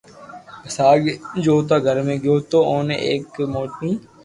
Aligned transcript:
پسو 0.61 0.81
آگي 0.93 1.13
چوٿا 1.43 1.77
گھر 1.85 1.97
۾ 2.07 2.15
گيو 2.23 2.35
تو 2.49 2.59
اوني 2.69 2.95
ايڪ 3.07 3.29
موٺي 3.53 3.91